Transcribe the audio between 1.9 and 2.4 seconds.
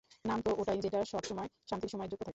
সাথে যুক্ত থাকে।